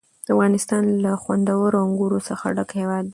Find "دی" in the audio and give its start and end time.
3.07-3.09